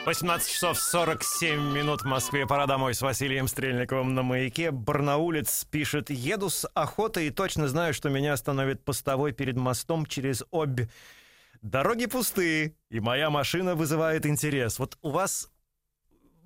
18 0.09 0.51
часов 0.51 0.79
47 0.79 1.71
минут 1.71 2.01
в 2.01 2.05
Москве. 2.05 2.47
Пора 2.47 2.65
домой 2.65 2.95
с 2.95 3.01
Василием 3.03 3.47
Стрельниковым 3.47 4.15
на 4.15 4.23
маяке. 4.23 4.71
Барнаулец 4.71 5.65
пишет, 5.65 6.09
еду 6.09 6.49
с 6.49 6.67
охоты 6.73 7.27
и 7.27 7.29
точно 7.29 7.67
знаю, 7.67 7.93
что 7.93 8.09
меня 8.09 8.33
остановит 8.33 8.83
постовой 8.83 9.33
перед 9.33 9.55
мостом 9.55 10.07
через 10.07 10.43
Обь. 10.49 10.89
Дороги 11.61 12.07
пустые, 12.07 12.73
и 12.89 12.99
моя 12.99 13.29
машина 13.29 13.75
вызывает 13.75 14.25
интерес. 14.25 14.79
Вот 14.79 14.97
у 15.03 15.11
вас 15.11 15.51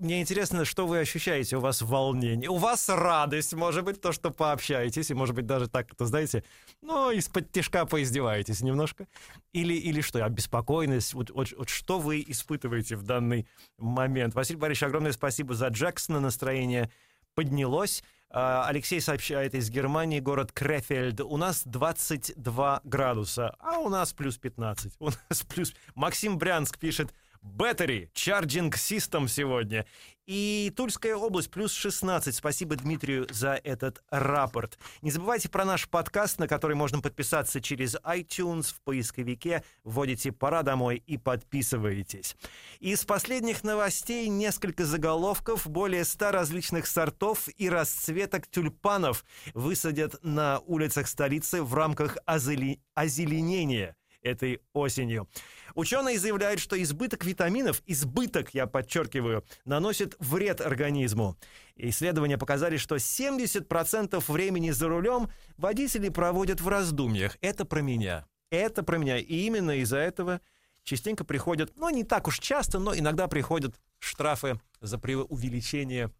мне 0.03 0.21
интересно, 0.21 0.65
что 0.65 0.85
вы 0.85 0.99
ощущаете. 0.99 1.57
У 1.57 1.59
вас 1.59 1.81
волнение, 1.81 2.49
у 2.49 2.57
вас 2.57 2.89
радость, 2.89 3.53
может 3.53 3.85
быть, 3.85 4.01
то, 4.01 4.11
что 4.11 4.31
пообщаетесь, 4.31 5.09
и, 5.09 5.13
может 5.13 5.33
быть, 5.33 5.45
даже 5.45 5.67
так, 5.67 5.91
это, 5.91 6.05
знаете, 6.05 6.43
ну, 6.81 7.09
из-под 7.11 7.51
тяжка 7.51 7.85
поиздеваетесь 7.85 8.61
немножко. 8.61 9.07
Или, 9.53 9.73
или 9.73 10.01
что, 10.01 10.23
обеспокоенность. 10.23 11.13
Вот, 11.13 11.29
вот, 11.31 11.53
вот 11.57 11.69
что 11.69 11.99
вы 11.99 12.23
испытываете 12.27 12.95
в 12.97 13.03
данный 13.03 13.47
момент? 13.77 14.35
Василий 14.35 14.59
Борисович, 14.59 14.89
огромное 14.89 15.13
спасибо 15.13 15.53
за 15.55 15.69
Джексона. 15.69 16.19
Настроение 16.19 16.91
поднялось. 17.33 18.03
А, 18.29 18.65
Алексей 18.67 18.99
сообщает 18.99 19.53
из 19.53 19.69
Германии, 19.69 20.19
город 20.19 20.51
Крефельд. 20.51 21.21
У 21.21 21.37
нас 21.37 21.61
22 21.65 22.81
градуса, 22.83 23.55
а 23.59 23.77
у 23.77 23.89
нас 23.89 24.11
плюс 24.11 24.37
15. 24.37 24.95
У 24.99 25.05
нас 25.05 25.43
плюс... 25.47 25.73
Максим 25.95 26.37
Брянск 26.37 26.79
пишет, 26.79 27.13
Battery, 27.43 28.09
Charging 28.13 28.71
System 28.71 29.27
сегодня. 29.27 29.85
И 30.25 30.71
Тульская 30.77 31.17
область 31.17 31.51
плюс 31.51 31.73
16. 31.73 32.33
Спасибо 32.33 32.77
Дмитрию 32.77 33.27
за 33.29 33.59
этот 33.61 34.01
рапорт. 34.09 34.79
Не 35.01 35.11
забывайте 35.11 35.49
про 35.49 35.65
наш 35.65 35.89
подкаст, 35.89 36.39
на 36.39 36.47
который 36.47 36.77
можно 36.77 37.01
подписаться 37.01 37.59
через 37.59 37.97
iTunes 37.97 38.73
в 38.73 38.79
поисковике. 38.81 39.63
Вводите 39.83 40.31
«Пора 40.31 40.63
домой» 40.63 41.03
и 41.05 41.17
подписываетесь. 41.17 42.37
Из 42.79 43.03
последних 43.03 43.65
новостей 43.65 44.29
несколько 44.29 44.85
заголовков. 44.85 45.67
Более 45.67 46.05
100 46.05 46.31
различных 46.31 46.87
сортов 46.87 47.49
и 47.57 47.69
расцветок 47.69 48.47
тюльпанов 48.47 49.25
высадят 49.53 50.15
на 50.23 50.59
улицах 50.59 51.07
столицы 51.09 51.61
в 51.61 51.73
рамках 51.73 52.17
озели- 52.25 52.79
озеленения 52.93 53.97
этой 54.23 54.61
осенью. 54.73 55.29
Ученые 55.75 56.17
заявляют, 56.17 56.59
что 56.59 56.81
избыток 56.81 57.25
витаминов, 57.25 57.83
избыток, 57.85 58.53
я 58.53 58.65
подчеркиваю, 58.67 59.45
наносит 59.65 60.15
вред 60.19 60.61
организму. 60.61 61.37
Исследования 61.75 62.37
показали, 62.37 62.77
что 62.77 62.95
70% 62.95 64.23
времени 64.31 64.71
за 64.71 64.87
рулем 64.87 65.29
водители 65.57 66.09
проводят 66.09 66.61
в 66.61 66.67
раздумьях. 66.67 67.37
Это 67.41 67.65
про 67.65 67.81
меня. 67.81 68.25
Это 68.49 68.83
про 68.83 68.97
меня. 68.97 69.17
И 69.17 69.35
именно 69.45 69.71
из-за 69.77 69.97
этого 69.97 70.41
частенько 70.83 71.23
приходят, 71.23 71.73
ну, 71.75 71.89
не 71.89 72.03
так 72.03 72.27
уж 72.27 72.39
часто, 72.39 72.79
но 72.79 72.95
иногда 72.95 73.27
приходят 73.27 73.79
штрафы 73.99 74.59
за 74.79 74.97
преувеличение 74.97 76.11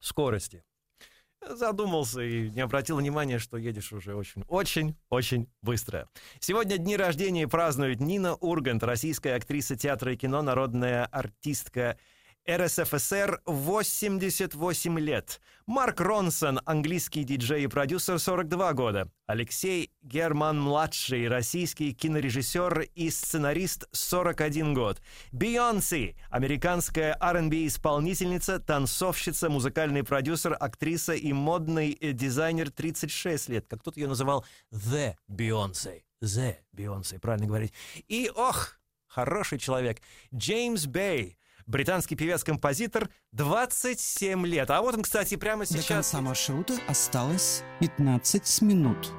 скорости. 0.00 0.64
Задумался 1.48 2.20
и 2.20 2.50
не 2.50 2.60
обратил 2.60 2.96
внимания, 2.96 3.38
что 3.38 3.56
едешь 3.56 3.92
уже 3.92 4.14
очень, 4.14 4.44
очень, 4.48 4.96
очень 5.08 5.48
быстро. 5.62 6.08
Сегодня 6.38 6.76
дни 6.76 6.96
рождения 6.96 7.48
празднует 7.48 8.00
Нина 8.00 8.34
Ургант, 8.34 8.82
российская 8.82 9.34
актриса 9.34 9.74
театра 9.74 10.12
и 10.12 10.16
кино, 10.16 10.42
народная 10.42 11.06
артистка 11.06 11.96
РСФСР 12.48 13.42
88 13.46 14.98
лет. 14.98 15.40
Марк 15.66 16.00
Ронсон, 16.00 16.60
английский 16.64 17.22
диджей 17.22 17.64
и 17.64 17.66
продюсер 17.66 18.18
42 18.18 18.72
года. 18.72 19.10
Алексей 19.26 19.92
Герман-младший, 20.02 21.28
российский 21.28 21.92
кинорежиссер 21.92 22.80
и 22.94 23.10
сценарист 23.10 23.88
41 23.92 24.74
год. 24.74 25.00
Бейонсе, 25.32 26.16
американская 26.30 27.16
R&B 27.20 27.66
исполнительница, 27.66 28.58
танцовщица, 28.58 29.48
музыкальный 29.48 30.02
продюсер, 30.02 30.56
актриса 30.58 31.12
и 31.12 31.32
модный 31.32 31.96
э, 32.00 32.12
дизайнер 32.12 32.70
36 32.70 33.48
лет. 33.50 33.66
Как 33.68 33.80
кто-то 33.80 34.00
ее 34.00 34.08
называл 34.08 34.44
The 34.72 35.14
Beyoncé. 35.30 36.02
The 36.22 36.56
Beyoncé, 36.74 37.20
правильно 37.20 37.46
говорить. 37.46 37.72
И, 38.08 38.30
ох, 38.34 38.80
хороший 39.06 39.58
человек. 39.58 40.00
Джеймс 40.34 40.86
Бэй, 40.86 41.36
британский 41.70 42.16
певец-композитор, 42.16 43.08
27 43.32 44.44
лет. 44.46 44.70
А 44.70 44.82
вот 44.82 44.94
он, 44.94 45.02
кстати, 45.02 45.36
прямо 45.36 45.64
До 45.64 45.66
сейчас... 45.66 45.86
конца 45.86 46.20
маршрута 46.20 46.74
осталось 46.88 47.62
15 47.80 48.62
минут. 48.62 49.12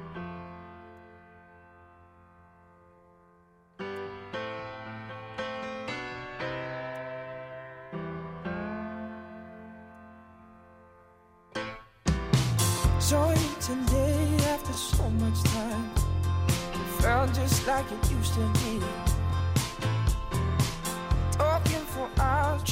Today 13.62 14.36
after 14.52 14.72
so 14.72 15.08
much 15.20 15.40
time. 15.44 15.88
It 16.74 17.00
felt 17.00 17.32
just 17.32 17.64
like 17.64 17.86
it 17.92 18.10
used 18.10 18.34
to 18.34 18.40
be. 18.54 19.11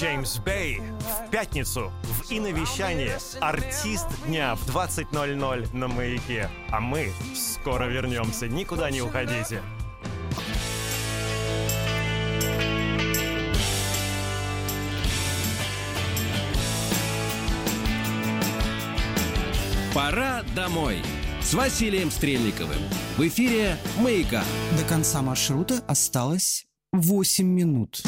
Джеймс 0.01 0.39
Бэй 0.39 0.81
в 0.81 1.31
пятницу 1.31 1.93
в 2.05 2.33
иновещании 2.33 3.13
артист 3.39 4.07
дня 4.25 4.55
в 4.55 4.67
20.00 4.67 5.77
на 5.77 5.89
маяке. 5.89 6.49
А 6.71 6.81
мы 6.81 7.13
скоро 7.35 7.85
вернемся. 7.85 8.49
Никуда 8.49 8.91
не 8.91 9.03
уходите. 9.03 9.61
«Пора 19.95 20.43
домой» 20.57 21.03
с 21.43 21.53
Василием 21.53 22.11
Стрельниковым. 22.11 22.81
В 23.19 23.29
эфире 23.29 23.77
«Маяка». 23.99 24.45
До 24.79 24.85
конца 24.85 25.21
маршрута 25.21 25.85
осталось 25.87 26.65
8 26.93 27.45
минут. 27.45 28.03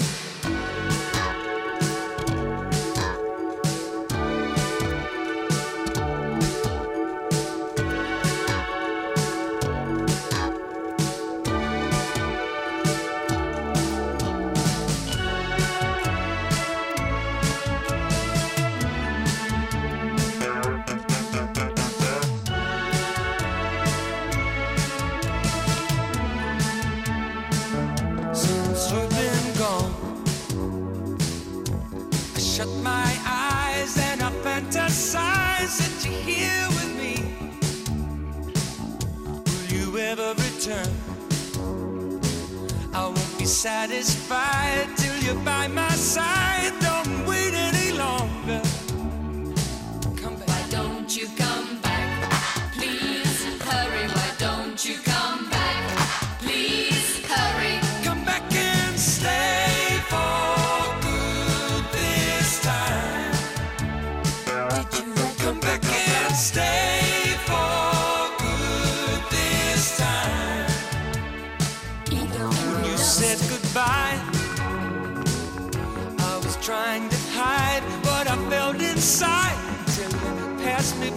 Here 36.12 36.66
with 36.76 36.92
me. 37.02 37.14
Will 39.44 39.68
you 39.76 39.98
ever 39.98 40.34
return? 40.34 40.92
I 42.94 43.06
won't 43.06 43.38
be 43.38 43.46
satisfied 43.46 44.88
till 44.96 45.16
you're 45.24 45.44
by 45.44 45.66
my 45.68 45.90
side. 45.90 46.72
Don't 46.80 47.26
wait 47.26 47.54
any 47.54 47.81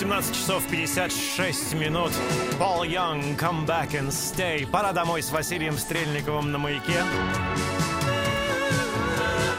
18 0.00 0.34
часов 0.34 0.66
56 0.70 1.74
минут. 1.74 2.10
Пол 2.58 2.84
Young, 2.84 3.36
Come 3.36 3.66
Back 3.66 3.90
and 3.90 4.08
Stay. 4.08 4.66
Пора 4.66 4.94
домой 4.94 5.22
с 5.22 5.30
Василием 5.30 5.76
Стрельниковым 5.76 6.50
на 6.50 6.56
маяке. 6.56 7.04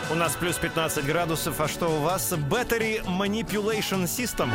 У 0.10 0.16
нас 0.16 0.36
плюс 0.36 0.58
15 0.58 1.06
градусов, 1.06 1.62
а 1.62 1.68
что 1.68 1.90
у 1.90 2.00
вас? 2.00 2.32
Battery 2.32 3.06
Manipulation 3.06 4.06
System. 4.06 4.50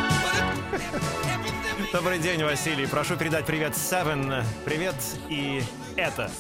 Добрый 1.93 2.19
день, 2.19 2.43
Василий. 2.43 2.89
Прошу 2.89 3.17
передать 3.17 3.47
привет 3.47 3.75
Seven. 3.75 4.43
Привет 4.65 4.97
и 5.29 5.63
это. 5.95 6.33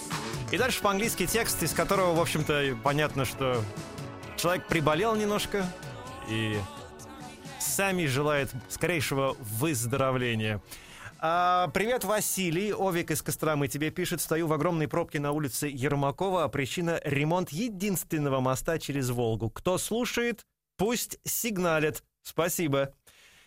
И 0.50 0.58
дальше 0.58 0.82
по-английски 0.82 1.24
текст, 1.24 1.62
из 1.62 1.72
которого, 1.72 2.16
в 2.16 2.20
общем-то, 2.20 2.76
понятно, 2.82 3.24
что 3.24 3.62
человек 4.36 4.66
приболел 4.66 5.14
немножко 5.14 5.64
и 6.28 6.58
сами 7.76 8.06
желает 8.06 8.50
скорейшего 8.70 9.36
выздоровления. 9.38 10.62
А, 11.18 11.68
привет, 11.74 12.04
Василий. 12.04 12.72
Овик 12.72 13.10
из 13.10 13.20
Костромы 13.20 13.68
тебе 13.68 13.90
пишет. 13.90 14.22
Стою 14.22 14.46
в 14.46 14.54
огромной 14.54 14.88
пробке 14.88 15.20
на 15.20 15.32
улице 15.32 15.66
Ермакова, 15.66 16.44
а 16.44 16.48
причина— 16.48 16.98
ремонт 17.04 17.50
единственного 17.50 18.40
моста 18.40 18.78
через 18.78 19.10
Волгу. 19.10 19.50
Кто 19.50 19.76
слушает, 19.76 20.46
пусть 20.78 21.18
сигналит. 21.24 22.02
Спасибо. 22.22 22.94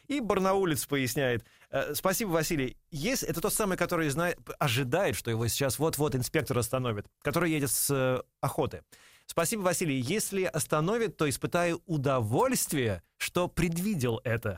И 0.07 0.19
Барнаулец 0.19 0.85
поясняет. 0.85 1.43
Э, 1.71 1.95
Спасибо, 1.95 2.29
Василий. 2.29 2.77
Есть, 2.91 3.23
это 3.23 3.41
тот 3.41 3.53
самый, 3.55 3.77
который 3.77 4.09
знает, 4.09 4.37
ожидает, 4.59 5.15
что 5.15 5.31
его 5.31 5.47
сейчас 5.47 5.79
вот-вот 5.79 6.13
инспектор 6.13 6.55
остановит, 6.55 7.07
который 7.23 7.49
едет 7.49 7.71
с 7.71 7.89
э, 7.89 8.21
охоты. 8.41 8.83
Спасибо, 9.29 9.61
Василий. 9.61 9.99
Если 9.99 10.43
остановит, 10.43 11.15
то 11.15 11.29
испытаю 11.29 11.83
удовольствие, 11.85 13.03
что 13.17 13.47
предвидел 13.47 14.19
это. 14.23 14.57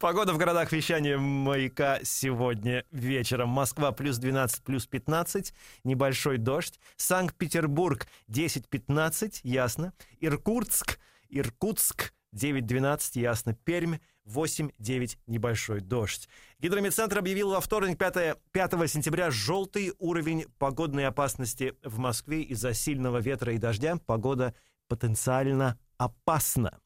Погода 0.00 0.32
в 0.32 0.38
городах 0.38 0.72
вещания 0.72 1.16
маяка 1.16 2.00
сегодня 2.02 2.84
вечером. 2.90 3.50
Москва 3.50 3.92
плюс 3.92 4.18
12, 4.18 4.64
плюс 4.64 4.86
15, 4.86 5.54
небольшой 5.84 6.36
дождь. 6.36 6.80
Санкт-Петербург 6.96 8.08
10-15, 8.28 9.38
ясно. 9.44 9.92
Иркутск, 10.18 10.98
Иркутск 11.28 12.12
9-12, 12.34 13.20
ясно. 13.20 13.54
Пермь 13.54 13.98
8-9, 14.26 15.18
небольшой 15.26 15.80
дождь. 15.80 16.28
Гидромедцентр 16.58 17.18
объявил 17.18 17.50
во 17.50 17.60
вторник, 17.60 17.98
5, 17.98 18.38
5 18.52 18.90
сентября, 18.90 19.30
желтый 19.30 19.92
уровень 19.98 20.46
погодной 20.58 21.06
опасности 21.06 21.74
в 21.82 21.98
Москве 21.98 22.42
из-за 22.42 22.72
сильного 22.74 23.18
ветра 23.18 23.52
и 23.52 23.58
дождя. 23.58 23.96
Погода 24.06 24.54
потенциально 24.88 25.78
опасна. 25.98 26.78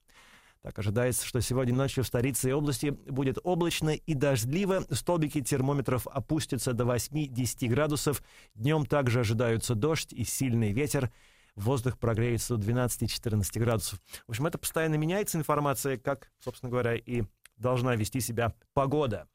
Так 0.62 0.80
ожидается, 0.80 1.24
что 1.24 1.40
сегодня 1.40 1.74
ночью 1.74 2.02
в 2.02 2.08
столице 2.08 2.48
и 2.48 2.52
области 2.52 2.86
будет 2.88 3.38
облачно 3.44 3.90
и 3.90 4.14
дождливо. 4.14 4.84
Столбики 4.90 5.40
термометров 5.40 6.08
опустятся 6.08 6.72
до 6.72 6.82
8-10 6.82 7.68
градусов. 7.68 8.20
Днем 8.56 8.84
также 8.84 9.20
ожидаются 9.20 9.76
дождь 9.76 10.12
и 10.12 10.24
сильный 10.24 10.72
ветер. 10.72 11.12
Воздух 11.56 11.98
прогреется 11.98 12.56
до 12.56 12.70
12-14 12.70 13.58
градусов. 13.58 13.98
В 14.26 14.30
общем, 14.30 14.46
это 14.46 14.58
постоянно 14.58 14.96
меняется 14.96 15.38
информация, 15.38 15.96
как, 15.96 16.30
собственно 16.38 16.70
говоря, 16.70 16.94
и 16.94 17.24
должна 17.56 17.96
вести 17.96 18.20
себя 18.20 18.54
погода. 18.74 19.26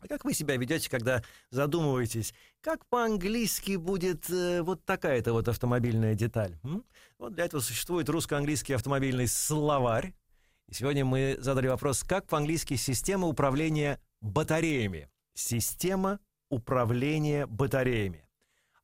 А 0.00 0.08
как 0.08 0.24
вы 0.24 0.34
себя 0.34 0.56
ведете, 0.56 0.90
когда 0.90 1.22
задумываетесь, 1.50 2.34
как 2.60 2.84
по-английски 2.86 3.76
будет 3.76 4.28
э, 4.28 4.62
вот 4.62 4.84
такая-то 4.84 5.32
вот 5.32 5.48
автомобильная 5.48 6.14
деталь? 6.14 6.58
м? 6.62 6.84
Вот 7.18 7.34
для 7.34 7.44
этого 7.44 7.60
существует 7.60 8.08
русско-английский 8.08 8.74
автомобильный 8.74 9.28
словарь. 9.28 10.12
И 10.68 10.74
сегодня 10.74 11.04
мы 11.04 11.36
задали 11.38 11.68
вопрос, 11.68 12.02
как 12.02 12.26
по-английски 12.26 12.74
система 12.74 13.28
управления 13.28 13.98
батареями? 14.20 15.08
Система 15.34 16.18
управления 16.50 17.46
батареями. 17.46 18.26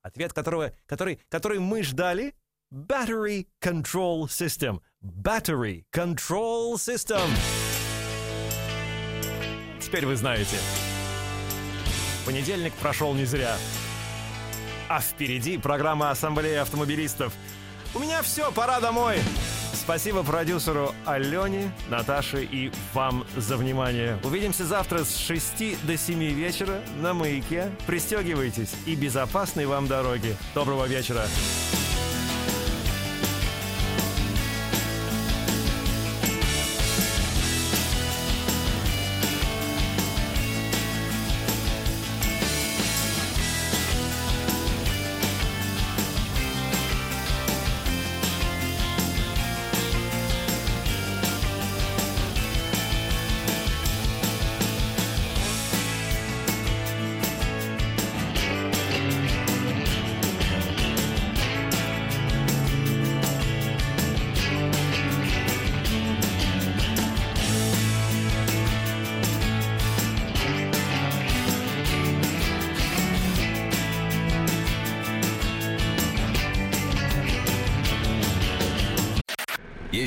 Ответ 0.02 0.32
которого, 0.32 0.72
который, 0.86 1.20
который 1.28 1.58
мы 1.58 1.82
ждали, 1.82 2.34
Battery 2.72 3.48
Control 3.60 4.28
System. 4.28 4.80
Battery 5.02 5.86
Control 5.92 6.74
System. 6.76 7.28
Теперь 9.80 10.06
вы 10.06 10.14
знаете. 10.14 10.56
Понедельник 12.24 12.72
прошел 12.74 13.12
не 13.12 13.24
зря. 13.24 13.56
А 14.88 15.00
впереди 15.00 15.58
программа 15.58 16.10
Ассамблеи 16.10 16.54
автомобилистов. 16.54 17.32
У 17.92 17.98
меня 17.98 18.22
все, 18.22 18.52
пора 18.52 18.78
домой. 18.78 19.16
Спасибо 19.72 20.22
продюсеру 20.22 20.94
Алене, 21.06 21.72
Наташе 21.88 22.44
и 22.44 22.70
вам 22.94 23.26
за 23.36 23.56
внимание. 23.56 24.20
Увидимся 24.22 24.64
завтра 24.64 25.02
с 25.02 25.16
6 25.16 25.84
до 25.84 25.96
7 25.96 26.22
вечера 26.34 26.80
на 26.98 27.14
маяке. 27.14 27.72
Пристегивайтесь 27.88 28.74
и 28.86 28.94
безопасной 28.94 29.66
вам 29.66 29.88
дороги. 29.88 30.36
Доброго 30.54 30.86
вечера. 30.86 31.24